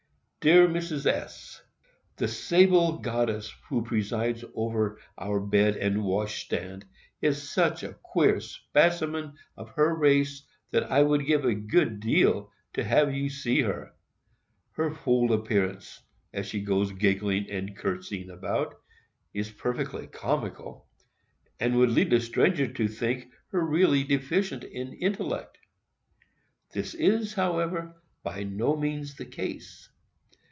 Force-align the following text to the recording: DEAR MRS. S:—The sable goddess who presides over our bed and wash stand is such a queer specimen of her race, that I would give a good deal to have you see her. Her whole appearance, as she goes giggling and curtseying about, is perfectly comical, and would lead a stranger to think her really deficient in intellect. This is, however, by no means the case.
DEAR 0.49 0.67
MRS. 0.67 1.05
S:—The 1.05 2.27
sable 2.27 2.97
goddess 2.97 3.53
who 3.69 3.83
presides 3.85 4.43
over 4.55 4.99
our 5.15 5.39
bed 5.39 5.77
and 5.77 6.03
wash 6.03 6.45
stand 6.45 6.83
is 7.21 7.47
such 7.47 7.83
a 7.83 7.93
queer 7.93 8.39
specimen 8.39 9.33
of 9.55 9.69
her 9.73 9.93
race, 9.95 10.41
that 10.71 10.91
I 10.91 11.03
would 11.03 11.27
give 11.27 11.45
a 11.45 11.53
good 11.53 11.99
deal 11.99 12.51
to 12.73 12.83
have 12.83 13.13
you 13.13 13.29
see 13.29 13.61
her. 13.61 13.93
Her 14.71 14.89
whole 14.89 15.31
appearance, 15.31 16.01
as 16.33 16.47
she 16.47 16.61
goes 16.63 16.91
giggling 16.91 17.47
and 17.47 17.77
curtseying 17.77 18.31
about, 18.31 18.81
is 19.35 19.51
perfectly 19.51 20.07
comical, 20.07 20.87
and 21.59 21.77
would 21.77 21.91
lead 21.91 22.11
a 22.13 22.19
stranger 22.19 22.65
to 22.65 22.87
think 22.87 23.31
her 23.51 23.63
really 23.63 24.03
deficient 24.03 24.63
in 24.63 24.93
intellect. 24.93 25.59
This 26.71 26.95
is, 26.95 27.35
however, 27.35 28.01
by 28.23 28.41
no 28.41 28.75
means 28.75 29.13
the 29.17 29.25
case. 29.27 29.87